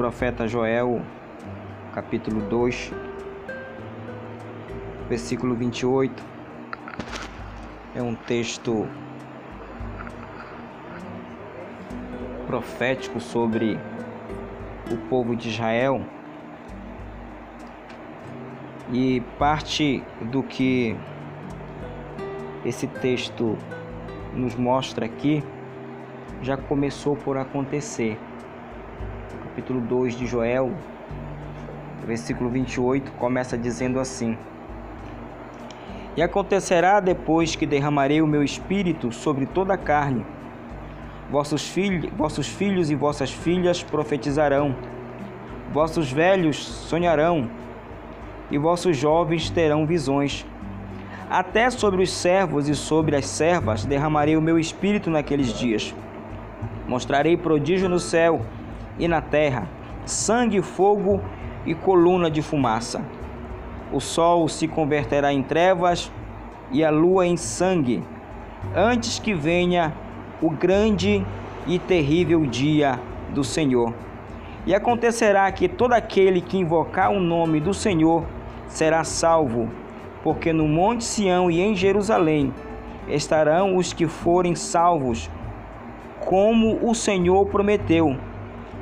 profeta 0.00 0.48
Joel, 0.48 1.02
capítulo 1.92 2.40
2, 2.48 2.90
versículo 5.10 5.54
28. 5.54 6.24
É 7.94 8.02
um 8.02 8.14
texto 8.14 8.88
profético 12.46 13.20
sobre 13.20 13.78
o 14.90 14.96
povo 15.10 15.36
de 15.36 15.50
Israel. 15.50 16.00
E 18.90 19.20
parte 19.38 20.02
do 20.22 20.42
que 20.42 20.96
esse 22.64 22.86
texto 22.86 23.58
nos 24.32 24.54
mostra 24.54 25.04
aqui 25.04 25.44
já 26.40 26.56
começou 26.56 27.16
por 27.16 27.36
acontecer. 27.36 28.18
Capítulo 29.50 29.80
2 29.80 30.14
de 30.14 30.28
Joel, 30.28 30.70
versículo 32.06 32.48
28, 32.48 33.10
começa 33.18 33.58
dizendo 33.58 33.98
assim: 33.98 34.38
E 36.16 36.22
acontecerá 36.22 37.00
depois 37.00 37.56
que 37.56 37.66
derramarei 37.66 38.22
o 38.22 38.28
meu 38.28 38.44
espírito 38.44 39.10
sobre 39.10 39.46
toda 39.46 39.74
a 39.74 39.76
carne, 39.76 40.24
vossos, 41.28 41.68
filhos, 41.68 42.12
vossos 42.12 42.46
filhos 42.46 42.92
e 42.92 42.94
vossas 42.94 43.32
filhas 43.32 43.82
profetizarão, 43.82 44.76
vossos 45.72 46.12
velhos 46.12 46.56
sonharão, 46.56 47.50
e 48.52 48.56
vossos 48.56 48.96
jovens 48.96 49.50
terão 49.50 49.84
visões. 49.84 50.46
Até 51.28 51.70
sobre 51.70 52.04
os 52.04 52.12
servos 52.12 52.68
e 52.68 52.74
sobre 52.76 53.16
as 53.16 53.26
servas 53.26 53.84
derramarei 53.84 54.36
o 54.36 54.42
meu 54.42 54.60
espírito 54.60 55.10
naqueles 55.10 55.52
dias. 55.52 55.92
Mostrarei 56.86 57.36
prodígio 57.36 57.88
no 57.88 57.98
céu 57.98 58.42
e 59.00 59.08
na 59.08 59.20
terra, 59.20 59.66
sangue, 60.04 60.62
fogo 60.62 61.20
e 61.66 61.74
coluna 61.74 62.30
de 62.30 62.42
fumaça. 62.42 63.02
O 63.92 63.98
sol 63.98 64.46
se 64.46 64.68
converterá 64.68 65.32
em 65.32 65.42
trevas 65.42 66.12
e 66.70 66.84
a 66.84 66.90
lua 66.90 67.26
em 67.26 67.36
sangue, 67.36 68.04
antes 68.76 69.18
que 69.18 69.34
venha 69.34 69.92
o 70.40 70.50
grande 70.50 71.26
e 71.66 71.78
terrível 71.78 72.46
dia 72.46 73.00
do 73.34 73.42
Senhor. 73.42 73.92
E 74.66 74.74
acontecerá 74.74 75.50
que 75.50 75.66
todo 75.66 75.94
aquele 75.94 76.40
que 76.40 76.58
invocar 76.58 77.10
o 77.10 77.18
nome 77.18 77.58
do 77.58 77.72
Senhor 77.72 78.24
será 78.68 79.02
salvo, 79.02 79.68
porque 80.22 80.52
no 80.52 80.68
Monte 80.68 81.02
Sião 81.02 81.50
e 81.50 81.60
em 81.60 81.74
Jerusalém 81.74 82.52
estarão 83.08 83.76
os 83.76 83.92
que 83.92 84.06
forem 84.06 84.54
salvos, 84.54 85.30
como 86.20 86.78
o 86.86 86.94
Senhor 86.94 87.46
prometeu, 87.46 88.16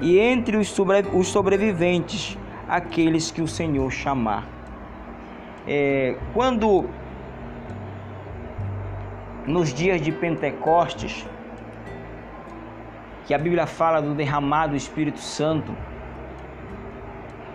e 0.00 0.18
entre 0.18 0.56
os, 0.56 0.68
sobre, 0.68 1.04
os 1.12 1.28
sobreviventes, 1.28 2.38
aqueles 2.68 3.30
que 3.30 3.42
o 3.42 3.48
Senhor 3.48 3.91
chamar. 3.91 4.46
É, 5.66 6.16
quando 6.32 6.88
nos 9.46 9.72
dias 9.72 10.00
de 10.00 10.12
Pentecostes, 10.12 11.26
que 13.26 13.34
a 13.34 13.38
Bíblia 13.38 13.66
fala 13.66 14.00
do 14.00 14.14
derramado 14.14 14.76
Espírito 14.76 15.20
Santo, 15.20 15.74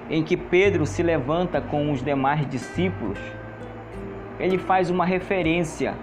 em 0.09 0.23
que 0.23 0.35
Pedro 0.35 0.85
se 0.85 1.01
levanta 1.01 1.61
com 1.61 1.91
os 1.91 2.03
demais 2.03 2.47
discípulos, 2.49 3.17
ele 4.39 4.57
faz 4.57 4.89
uma 4.89 5.05
referência 5.05 5.95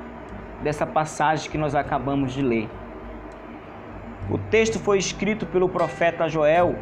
dessa 0.62 0.86
passagem 0.86 1.50
que 1.50 1.58
nós 1.58 1.74
acabamos 1.74 2.32
de 2.32 2.42
ler. 2.42 2.68
O 4.30 4.38
texto 4.38 4.78
foi 4.78 4.96
escrito 4.96 5.44
pelo 5.44 5.68
profeta 5.68 6.28
Joel 6.28 6.76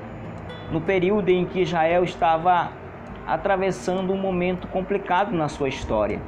no 0.70 0.82
período 0.82 1.30
em 1.30 1.46
que 1.46 1.62
Israel 1.62 2.04
estava 2.04 2.72
atravessando 3.26 4.12
um 4.12 4.18
momento 4.18 4.68
complicado 4.68 5.34
na 5.34 5.48
sua 5.48 5.70
história. 5.70 6.20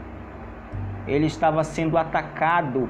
Ele 1.06 1.26
estava 1.26 1.62
sendo 1.62 1.98
atacado 1.98 2.88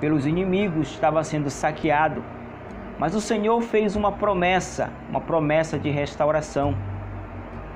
pelos 0.00 0.24
inimigos, 0.24 0.92
estava 0.92 1.22
sendo 1.22 1.50
saqueado. 1.50 2.24
Mas 2.98 3.14
o 3.14 3.20
Senhor 3.20 3.60
fez 3.60 3.96
uma 3.96 4.12
promessa, 4.12 4.88
uma 5.10 5.20
promessa 5.20 5.78
de 5.78 5.90
restauração. 5.90 6.74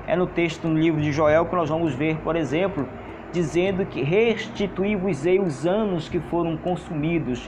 É 0.07 0.15
no 0.15 0.25
texto 0.25 0.67
no 0.67 0.79
livro 0.79 0.99
de 0.99 1.11
Joel 1.11 1.45
que 1.45 1.55
nós 1.55 1.69
vamos 1.69 1.93
ver, 1.93 2.17
por 2.23 2.35
exemplo, 2.35 2.89
dizendo 3.31 3.85
que 3.85 4.01
restituí-vos-ei 4.01 5.39
os 5.39 5.67
anos 5.67 6.09
que 6.09 6.19
foram 6.19 6.57
consumidos 6.57 7.47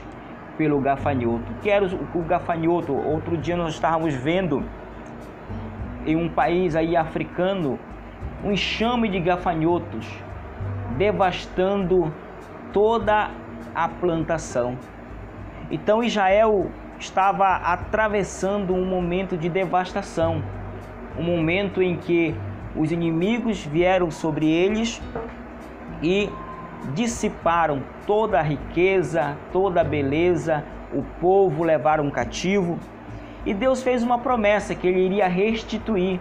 pelo 0.60 0.78
gafanhoto. 0.78 1.54
Que 1.62 1.70
era 1.70 1.86
o 1.86 2.22
gafanhoto? 2.22 2.92
Outro 2.92 3.34
dia 3.38 3.56
nós 3.56 3.72
estávamos 3.72 4.12
vendo 4.12 4.62
em 6.04 6.14
um 6.14 6.28
país 6.28 6.76
aí 6.76 6.94
africano 6.94 7.78
um 8.44 8.52
enxame 8.52 9.08
de 9.08 9.18
gafanhotos 9.20 10.06
devastando 10.98 12.12
toda 12.74 13.30
a 13.74 13.88
plantação. 13.88 14.76
Então 15.70 16.04
Israel 16.04 16.70
estava 16.98 17.56
atravessando 17.56 18.74
um 18.74 18.84
momento 18.84 19.38
de 19.38 19.48
devastação, 19.48 20.42
um 21.18 21.22
momento 21.22 21.80
em 21.80 21.96
que 21.96 22.34
os 22.76 22.92
inimigos 22.92 23.64
vieram 23.64 24.10
sobre 24.10 24.46
eles 24.46 25.00
e 26.02 26.28
dissiparam 26.94 27.82
toda 28.06 28.38
a 28.38 28.42
riqueza, 28.42 29.36
toda 29.52 29.80
a 29.80 29.84
beleza, 29.84 30.64
o 30.92 31.02
povo 31.20 31.62
levaram 31.62 32.10
cativo. 32.10 32.78
E 33.46 33.54
Deus 33.54 33.82
fez 33.82 34.02
uma 34.02 34.18
promessa 34.18 34.74
que 34.74 34.86
ele 34.86 35.00
iria 35.00 35.26
restituir, 35.26 36.20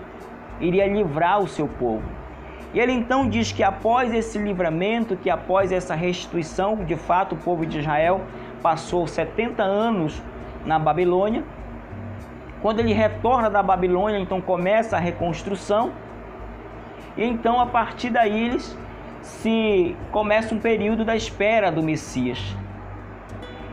iria 0.59 0.87
livrar 0.87 1.39
o 1.39 1.47
seu 1.47 1.67
povo. 1.67 2.03
E 2.73 2.79
ele 2.79 2.91
então 2.91 3.27
diz 3.27 3.51
que 3.51 3.63
após 3.63 4.13
esse 4.13 4.37
livramento, 4.37 5.15
que 5.15 5.29
após 5.29 5.71
essa 5.71 5.95
restituição, 5.95 6.75
de 6.77 6.95
fato 6.95 7.33
o 7.33 7.37
povo 7.37 7.65
de 7.65 7.79
Israel 7.79 8.21
passou 8.61 9.07
70 9.07 9.63
anos 9.63 10.21
na 10.65 10.77
Babilônia. 10.77 11.43
Quando 12.61 12.79
ele 12.79 12.93
retorna 12.93 13.49
da 13.49 13.63
Babilônia, 13.63 14.19
então 14.19 14.39
começa 14.39 14.97
a 14.97 14.99
reconstrução. 14.99 15.91
E 17.17 17.23
então 17.23 17.59
a 17.59 17.65
partir 17.65 18.11
daí 18.11 18.45
eles 18.45 18.77
se 19.21 19.95
começa 20.11 20.55
um 20.55 20.59
período 20.59 21.05
da 21.05 21.15
espera 21.15 21.71
do 21.71 21.83
Messias. 21.83 22.39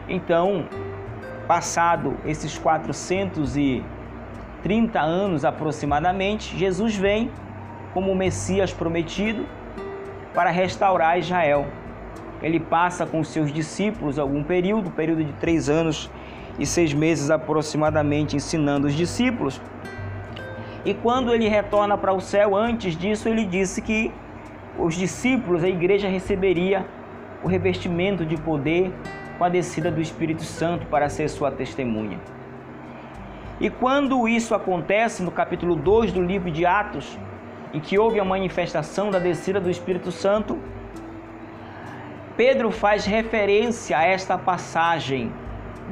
Então, 0.08 0.68
passado 1.46 2.16
esses 2.24 2.58
430 2.58 5.00
anos 5.00 5.44
aproximadamente, 5.44 6.56
Jesus 6.56 6.96
vem 6.96 7.30
como 7.92 8.12
o 8.12 8.14
Messias 8.14 8.72
prometido 8.72 9.44
para 10.34 10.50
restaurar 10.50 11.18
Israel. 11.18 11.66
Ele 12.42 12.60
passa 12.60 13.06
com 13.06 13.24
seus 13.24 13.52
discípulos 13.52 14.18
algum 14.18 14.44
período, 14.44 14.90
período 14.90 15.24
de 15.24 15.32
três 15.34 15.68
anos 15.68 16.10
e 16.58 16.66
seis 16.66 16.92
meses 16.92 17.30
aproximadamente, 17.30 18.36
ensinando 18.36 18.86
os 18.86 18.94
discípulos. 18.94 19.60
E 20.84 20.94
quando 20.94 21.34
ele 21.34 21.48
retorna 21.48 21.96
para 21.96 22.12
o 22.12 22.20
céu, 22.20 22.54
antes 22.54 22.96
disso, 22.96 23.28
ele 23.28 23.44
disse 23.44 23.80
que 23.80 24.12
os 24.78 24.94
discípulos, 24.94 25.64
a 25.64 25.68
igreja 25.68 26.08
receberia 26.08 26.86
o 27.42 27.48
revestimento 27.48 28.24
de 28.24 28.36
poder 28.36 28.92
com 29.38 29.44
a 29.44 29.48
descida 29.48 29.90
do 29.90 30.00
Espírito 30.00 30.42
Santo 30.42 30.86
para 30.86 31.08
ser 31.08 31.28
sua 31.28 31.50
testemunha. 31.50 32.18
E 33.60 33.70
quando 33.70 34.28
isso 34.28 34.54
acontece, 34.54 35.22
no 35.22 35.30
capítulo 35.30 35.74
2 35.76 36.12
do 36.12 36.22
livro 36.22 36.50
de 36.50 36.66
Atos, 36.66 37.18
em 37.72 37.80
que 37.80 37.98
houve 37.98 38.20
a 38.20 38.24
manifestação 38.24 39.10
da 39.10 39.18
descida 39.18 39.60
do 39.60 39.70
Espírito 39.70 40.10
Santo, 40.10 40.58
Pedro 42.36 42.70
faz 42.70 43.06
referência 43.06 43.96
a 43.96 44.04
esta 44.04 44.36
passagem 44.36 45.32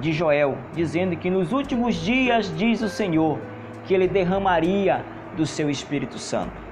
de 0.00 0.12
Joel, 0.12 0.58
dizendo 0.74 1.16
que 1.16 1.30
nos 1.30 1.52
últimos 1.52 1.94
dias, 1.94 2.54
diz 2.54 2.82
o 2.82 2.88
Senhor, 2.88 3.38
que 3.84 3.94
ele 3.94 4.08
derramaria 4.08 5.04
do 5.36 5.46
seu 5.46 5.70
Espírito 5.70 6.18
Santo. 6.18 6.63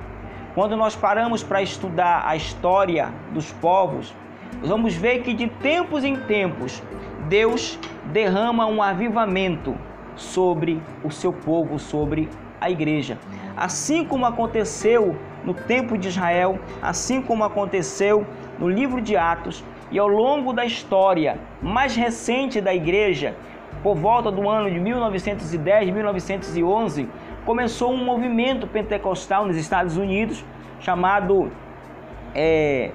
Quando 0.55 0.77
nós 0.77 0.95
paramos 0.95 1.43
para 1.43 1.63
estudar 1.63 2.25
a 2.27 2.37
história 2.37 3.11
dos 3.33 3.51
povos, 3.53 4.15
vamos 4.63 4.95
ver 4.95 5.23
que 5.23 5.33
de 5.33 5.49
tempos 5.49 6.05
em 6.05 6.15
tempos 6.15 6.83
Deus 7.27 7.79
derrama 8.13 8.67
um 8.67 8.83
avivamento 8.83 9.75
sobre 10.15 10.83
o 11.03 11.11
seu 11.11 11.33
povo, 11.33 11.79
sobre 11.79 12.29
a 12.61 12.69
igreja. 12.69 13.17
Assim 13.57 14.05
como 14.05 14.27
aconteceu 14.27 15.17
no 15.43 15.55
tempo 15.55 15.97
de 15.97 16.09
Israel, 16.09 16.59
assim 16.83 17.23
como 17.23 17.45
aconteceu 17.45 18.27
no 18.59 18.69
livro 18.69 19.01
de 19.01 19.17
Atos 19.17 19.65
e 19.91 19.99
ao 19.99 20.07
longo 20.07 20.53
da 20.53 20.67
história 20.67 21.39
mais 21.63 21.97
recente 21.97 22.61
da 22.61 22.75
igreja, 22.75 23.35
por 23.83 23.97
volta 23.97 24.31
do 24.31 24.49
ano 24.51 24.71
de 24.71 24.79
1910, 24.79 25.91
1911, 25.91 27.09
começou 27.45 27.93
um 27.93 28.05
movimento 28.05 28.67
pentecostal 28.67 29.47
nos 29.47 29.57
Estados 29.57 29.97
Unidos 29.97 30.45
chamado 30.81 31.51
é, 32.35 32.91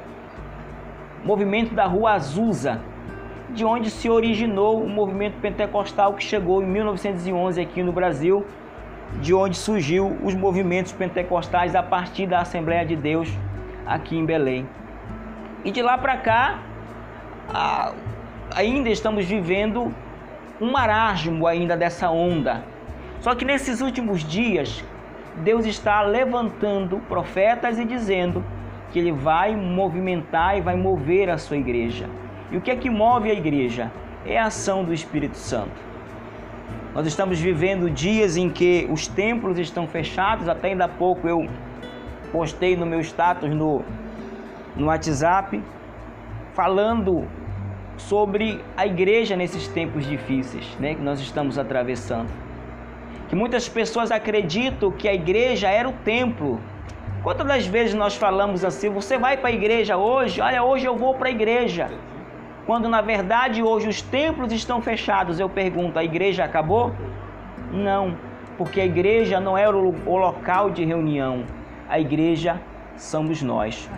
Movimento 1.24 1.74
da 1.74 1.86
Rua 1.86 2.14
Azusa, 2.14 2.82
de 3.50 3.66
onde 3.66 3.90
se 3.90 4.10
originou 4.10 4.82
o 4.82 4.90
movimento 4.90 5.40
pentecostal 5.42 6.14
que 6.14 6.24
chegou 6.24 6.62
em 6.62 6.68
1911 6.68 7.62
aqui 7.62 7.82
no 7.82 7.92
Brasil 7.92 8.46
de 9.22 9.34
onde 9.34 9.56
surgiu 9.58 10.18
os 10.24 10.36
movimentos 10.36 10.92
pentecostais 10.92 11.76
a 11.76 11.82
partir 11.82 12.28
da 12.28 12.40
Assembleia 12.40 12.86
de 12.86 12.96
Deus 12.96 13.30
aqui 13.86 14.18
em 14.18 14.26
Belém. 14.26 14.68
E 15.64 15.72
de 15.72 15.82
lá 15.82 15.98
para 15.98 16.18
cá, 16.18 16.60
ainda 18.56 18.90
estamos 18.90 19.26
vivendo 19.26 19.94
um 20.60 20.72
marasmo 20.72 21.48
ainda 21.48 21.76
dessa 21.76 22.10
onda. 22.10 22.64
Só 23.20 23.36
que 23.36 23.46
nesses 23.46 23.82
últimos 23.82 24.24
dias, 24.24 24.84
Deus 25.38 25.66
está 25.66 26.02
levantando 26.02 26.98
profetas 27.08 27.80
e 27.80 27.86
dizendo 27.86 28.44
que 28.92 29.00
ele 29.00 29.12
vai 29.12 29.56
movimentar 29.56 30.58
e 30.58 30.62
vai 30.62 30.76
mover 30.76 31.30
a 31.30 31.38
sua 31.38 31.58
igreja. 31.58 32.10
E 32.52 32.58
o 32.58 32.62
que 32.62 32.72
é 32.72 32.76
que 32.76 32.90
move 32.90 33.30
a 33.30 33.34
igreja? 33.34 33.92
É 34.26 34.40
a 34.40 34.46
ação 34.46 34.84
do 34.84 34.94
Espírito 34.94 35.38
Santo. 35.38 35.88
Nós 36.94 37.06
estamos 37.06 37.40
vivendo 37.40 37.90
dias 37.90 38.38
em 38.38 38.50
que 38.50 38.88
os 38.90 39.08
templos 39.08 39.60
estão 39.60 39.86
fechados, 39.88 40.48
até 40.48 40.70
ainda 40.70 40.86
há 40.86 40.90
pouco 40.90 41.28
eu 41.28 41.48
postei 42.32 42.76
no 42.76 42.86
meu 42.86 43.00
status 43.02 43.50
no, 43.54 43.84
no 44.76 44.88
WhatsApp 44.88 45.62
falando 46.54 47.28
sobre 47.98 48.60
a 48.76 48.86
igreja 48.86 49.36
nesses 49.36 49.68
tempos 49.68 50.06
difíceis 50.06 50.76
né, 50.80 50.96
que 50.96 51.02
nós 51.02 51.20
estamos 51.20 51.58
atravessando. 51.58 52.47
Que 53.28 53.36
muitas 53.36 53.68
pessoas 53.68 54.12
acreditam 54.12 54.92
que 54.92 55.08
a 55.08 55.14
igreja 55.14 55.70
era 55.70 55.88
o 55.88 55.94
templo. 55.94 56.60
Quantas 57.24 57.46
das 57.46 57.68
vezes 57.68 57.94
nós 57.94 58.16
falamos 58.16 58.64
assim, 58.64 58.90
você 58.90 59.18
vai 59.18 59.38
para 59.38 59.50
a 59.50 59.52
igreja 59.52 59.98
hoje? 59.98 60.40
Olha, 60.40 60.64
hoje 60.64 60.86
eu 60.86 60.96
vou 60.96 61.14
para 61.16 61.28
a 61.28 61.32
igreja. 61.32 61.90
Quando 62.66 62.88
na 62.88 63.02
verdade 63.02 63.64
hoje 63.64 63.88
os 63.88 64.02
templos 64.02 64.52
estão 64.52 64.82
fechados, 64.82 65.40
eu 65.40 65.50
pergunto, 65.50 65.98
a 65.98 66.04
igreja 66.04 66.44
acabou? 66.44 66.94
Não, 67.72 68.18
porque 68.58 68.82
a 68.82 68.86
igreja 68.86 69.40
não 69.40 69.58
é 69.58 69.70
o 69.70 70.18
local 70.18 70.70
de 70.70 70.84
reunião, 70.84 71.46
a 71.90 72.00
igreja 72.00 72.60
somos 72.98 73.42
nós. 73.42 73.90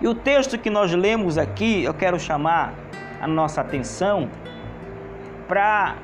E 0.00 0.08
o 0.08 0.14
texto 0.14 0.58
que 0.58 0.70
nós 0.70 0.92
lemos 0.92 1.38
aqui, 1.38 1.84
eu 1.84 1.94
quero 1.94 2.18
chamar 2.18 2.74
a 3.20 3.26
nossa 3.26 3.60
atenção 3.60 4.28
para 5.48 5.96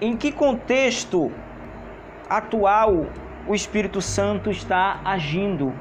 em 0.00 0.16
que 0.16 0.32
contexto 0.32 1.30
atual 2.28 3.06
o 3.46 3.54
Espírito 3.54 4.00
Santo 4.00 4.50
está 4.50 5.00
agindo 5.04 5.72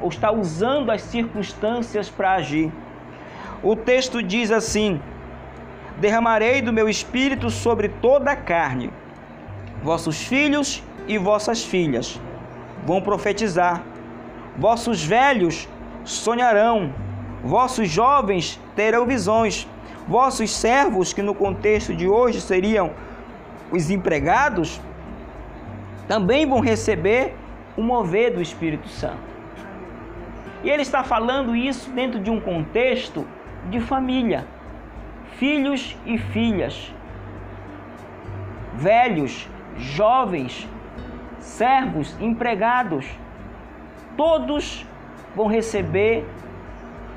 ou 0.00 0.08
está 0.08 0.30
usando 0.30 0.90
as 0.90 1.02
circunstâncias 1.02 2.10
para 2.10 2.34
agir. 2.34 2.72
O 3.62 3.74
texto 3.74 4.22
diz 4.22 4.50
assim: 4.50 5.00
Derramarei 5.98 6.60
do 6.60 6.72
meu 6.72 6.88
espírito 6.88 7.50
sobre 7.50 7.88
toda 7.88 8.30
a 8.30 8.36
carne. 8.36 8.90
Vossos 9.82 10.22
filhos 10.22 10.82
e 11.08 11.16
vossas 11.16 11.64
filhas 11.64 12.20
vão 12.84 13.00
profetizar. 13.00 13.82
Vossos 14.56 15.04
velhos 15.04 15.68
sonharão. 16.04 16.92
Vossos 17.42 17.88
jovens 17.88 18.60
terão 18.74 19.06
visões. 19.06 19.66
Vossos 20.06 20.50
servos, 20.50 21.12
que 21.12 21.22
no 21.22 21.34
contexto 21.34 21.94
de 21.94 22.06
hoje 22.06 22.40
seriam 22.40 22.92
os 23.76 23.90
empregados, 23.90 24.80
também 26.08 26.46
vão 26.46 26.60
receber 26.60 27.34
o 27.76 27.82
mover 27.82 28.32
do 28.34 28.40
Espírito 28.40 28.88
Santo. 28.88 29.36
E 30.64 30.70
ele 30.70 30.82
está 30.82 31.04
falando 31.04 31.54
isso 31.54 31.90
dentro 31.90 32.18
de 32.18 32.30
um 32.30 32.40
contexto 32.40 33.26
de 33.70 33.80
família, 33.80 34.46
filhos 35.36 35.96
e 36.06 36.16
filhas, 36.18 36.92
velhos, 38.74 39.48
jovens, 39.76 40.68
servos, 41.38 42.16
empregados, 42.20 43.06
todos 44.16 44.86
vão 45.34 45.46
receber 45.46 46.24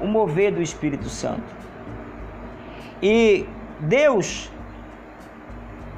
o 0.02 0.08
mover 0.08 0.52
do 0.52 0.62
Espírito 0.62 1.10
Santo. 1.10 1.60
E 3.02 3.46
Deus 3.80 4.52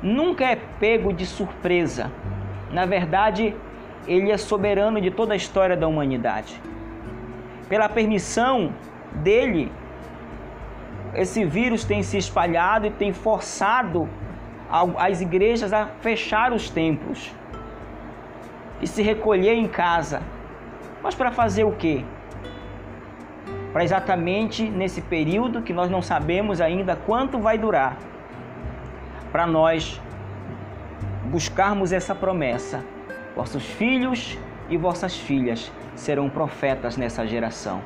nunca 0.01 0.45
é 0.45 0.55
pego 0.55 1.13
de 1.13 1.25
surpresa. 1.25 2.11
Na 2.71 2.85
verdade, 2.85 3.55
ele 4.07 4.31
é 4.31 4.37
soberano 4.37 4.99
de 4.99 5.11
toda 5.11 5.33
a 5.33 5.35
história 5.35 5.77
da 5.77 5.87
humanidade. 5.87 6.61
Pela 7.69 7.87
permissão 7.87 8.73
dele, 9.13 9.71
esse 11.13 11.45
vírus 11.45 11.83
tem 11.83 12.01
se 12.01 12.17
espalhado 12.17 12.87
e 12.87 12.91
tem 12.91 13.13
forçado 13.13 14.09
as 14.97 15.21
igrejas 15.21 15.73
a 15.73 15.85
fechar 15.99 16.53
os 16.53 16.69
templos 16.69 17.33
e 18.81 18.87
se 18.87 19.01
recolher 19.01 19.53
em 19.53 19.67
casa. 19.67 20.21
Mas 21.03 21.13
para 21.13 21.31
fazer 21.31 21.65
o 21.65 21.73
quê? 21.73 22.05
Para 23.73 23.83
exatamente 23.83 24.67
nesse 24.69 25.01
período 25.01 25.61
que 25.61 25.73
nós 25.73 25.89
não 25.89 26.01
sabemos 26.01 26.61
ainda 26.61 26.95
quanto 26.95 27.39
vai 27.39 27.57
durar, 27.57 27.97
para 29.31 29.47
nós 29.47 29.99
buscarmos 31.25 31.91
essa 31.91 32.13
promessa. 32.13 32.83
Vossos 33.35 33.63
filhos 33.63 34.37
e 34.69 34.77
vossas 34.77 35.15
filhas 35.15 35.71
serão 35.95 36.29
profetas 36.29 36.97
nessa 36.97 37.25
geração. 37.25 37.81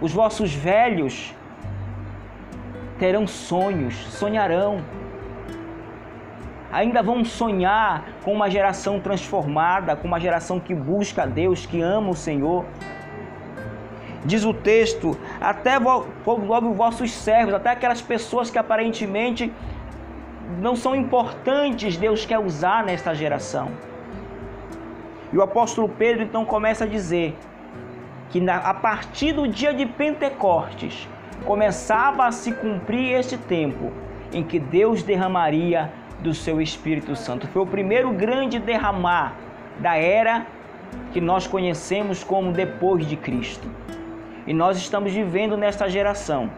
Os 0.00 0.12
vossos 0.12 0.52
velhos 0.54 1.34
terão 2.98 3.26
sonhos, 3.26 3.94
sonharão. 3.94 4.82
Ainda 6.72 7.02
vão 7.02 7.24
sonhar 7.24 8.04
com 8.24 8.32
uma 8.32 8.48
geração 8.48 8.98
transformada, 8.98 9.94
com 9.94 10.08
uma 10.08 10.18
geração 10.18 10.58
que 10.58 10.74
busca 10.74 11.24
a 11.24 11.26
Deus, 11.26 11.66
que 11.66 11.82
ama 11.82 12.10
o 12.10 12.14
Senhor. 12.14 12.64
Diz 14.24 14.44
o 14.44 14.54
texto: 14.54 15.18
até 15.40 15.78
os 15.78 16.76
vossos 16.76 17.12
servos, 17.12 17.52
até 17.52 17.70
aquelas 17.70 18.00
pessoas 18.00 18.50
que 18.50 18.58
aparentemente 18.58 19.52
não 20.60 20.76
são 20.76 20.94
importantes, 20.94 21.96
Deus 21.96 22.24
quer 22.24 22.38
usar 22.38 22.84
nesta 22.84 23.14
geração. 23.14 23.70
E 25.32 25.36
o 25.36 25.42
apóstolo 25.42 25.88
Pedro 25.88 26.22
então 26.22 26.44
começa 26.44 26.84
a 26.84 26.86
dizer 26.86 27.36
que 28.30 28.42
a 28.48 28.74
partir 28.74 29.32
do 29.32 29.46
dia 29.46 29.74
de 29.74 29.86
Pentecostes, 29.86 31.08
começava 31.44 32.26
a 32.26 32.32
se 32.32 32.52
cumprir 32.52 33.12
este 33.12 33.36
tempo 33.36 33.92
em 34.32 34.42
que 34.42 34.58
Deus 34.58 35.02
derramaria 35.02 35.92
do 36.20 36.32
seu 36.32 36.60
Espírito 36.60 37.14
Santo. 37.14 37.46
Foi 37.48 37.62
o 37.62 37.66
primeiro 37.66 38.10
grande 38.12 38.58
derramar 38.58 39.34
da 39.78 39.96
era 39.96 40.46
que 41.12 41.20
nós 41.20 41.46
conhecemos 41.46 42.22
como 42.22 42.52
depois 42.52 43.06
de 43.06 43.16
Cristo. 43.16 43.68
E 44.46 44.54
nós 44.54 44.76
estamos 44.78 45.12
vivendo 45.12 45.56
nesta 45.56 45.88
geração 45.88 46.50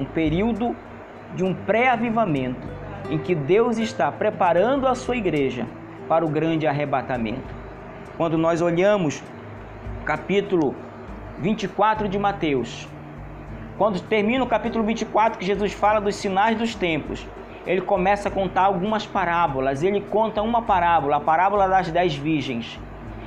um 0.00 0.04
período 0.04 0.74
de 1.34 1.44
um 1.44 1.54
pré-avivamento 1.54 2.68
em 3.10 3.18
que 3.18 3.34
Deus 3.34 3.78
está 3.78 4.10
preparando 4.10 4.86
a 4.86 4.94
sua 4.94 5.16
igreja 5.16 5.66
para 6.08 6.24
o 6.24 6.28
grande 6.28 6.66
arrebatamento. 6.66 7.54
Quando 8.16 8.38
nós 8.38 8.62
olhamos 8.62 9.22
capítulo 10.04 10.74
24 11.38 12.08
de 12.08 12.18
Mateus, 12.18 12.88
quando 13.76 14.00
termina 14.00 14.42
o 14.42 14.46
capítulo 14.46 14.84
24, 14.84 15.38
que 15.38 15.44
Jesus 15.44 15.72
fala 15.72 16.00
dos 16.00 16.16
sinais 16.16 16.56
dos 16.56 16.74
tempos, 16.74 17.26
ele 17.66 17.80
começa 17.80 18.28
a 18.28 18.32
contar 18.32 18.62
algumas 18.62 19.04
parábolas. 19.04 19.82
Ele 19.82 20.00
conta 20.00 20.40
uma 20.40 20.62
parábola, 20.62 21.16
a 21.16 21.20
parábola 21.20 21.68
das 21.68 21.90
dez 21.90 22.14
virgens, 22.14 22.78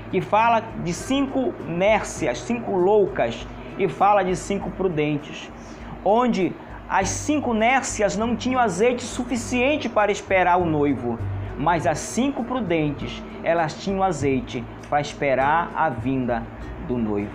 que 0.10 0.22
fala 0.22 0.64
de 0.84 0.94
cinco 0.94 1.54
nércias, 1.68 2.40
cinco 2.40 2.76
loucas, 2.76 3.46
e 3.78 3.88
fala 3.88 4.24
de 4.24 4.36
cinco 4.36 4.72
prudentes, 4.72 5.52
onde 6.04 6.54
as 6.90 7.10
cinco 7.10 7.54
nércias 7.54 8.18
não 8.18 8.36
tinham 8.36 8.60
azeite 8.60 9.04
suficiente 9.04 9.88
para 9.88 10.12
esperar 10.12 10.58
o 10.58 10.66
noivo, 10.66 11.20
mas 11.56 11.86
as 11.86 12.00
cinco 12.00 12.44
prudentes, 12.44 13.22
elas 13.44 13.76
tinham 13.76 14.02
azeite 14.02 14.66
para 14.90 15.00
esperar 15.00 15.72
a 15.76 15.88
vinda 15.88 16.42
do 16.88 16.98
noivo. 16.98 17.32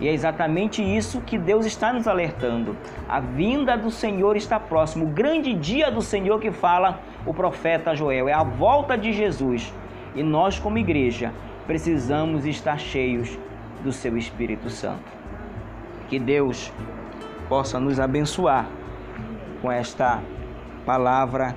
E 0.00 0.08
é 0.08 0.12
exatamente 0.12 0.82
isso 0.82 1.20
que 1.20 1.38
Deus 1.38 1.64
está 1.64 1.92
nos 1.92 2.08
alertando. 2.08 2.76
A 3.08 3.20
vinda 3.20 3.78
do 3.78 3.92
Senhor 3.92 4.36
está 4.36 4.58
próximo. 4.58 5.06
O 5.06 5.08
grande 5.08 5.54
dia 5.54 5.88
do 5.88 6.02
Senhor 6.02 6.40
que 6.40 6.50
fala 6.50 6.98
o 7.24 7.32
profeta 7.32 7.94
Joel 7.94 8.28
é 8.28 8.32
a 8.32 8.42
volta 8.42 8.98
de 8.98 9.12
Jesus. 9.12 9.72
E 10.16 10.22
nós, 10.22 10.58
como 10.58 10.78
igreja, 10.78 11.32
precisamos 11.64 12.44
estar 12.44 12.78
cheios 12.78 13.38
do 13.84 13.92
seu 13.92 14.18
Espírito 14.18 14.68
Santo. 14.68 15.04
Que 16.08 16.18
Deus 16.18 16.72
possa 17.48 17.78
nos 17.78 18.00
abençoar 18.00 18.66
com 19.60 19.70
esta 19.70 20.22
palavra 20.84 21.54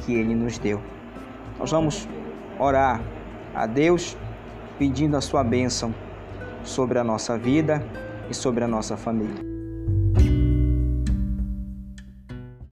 que 0.00 0.14
Ele 0.14 0.34
nos 0.34 0.58
deu. 0.58 0.80
Nós 1.58 1.70
vamos 1.70 2.08
orar 2.58 3.00
a 3.54 3.66
Deus 3.66 4.16
pedindo 4.78 5.16
a 5.16 5.20
sua 5.20 5.42
bênção 5.42 5.94
sobre 6.62 6.98
a 6.98 7.04
nossa 7.04 7.36
vida 7.36 7.82
e 8.30 8.34
sobre 8.34 8.64
a 8.64 8.68
nossa 8.68 8.96
família. 8.96 9.57